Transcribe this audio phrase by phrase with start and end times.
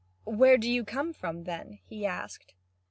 [0.25, 2.55] "Where do you come from, then?" he asked.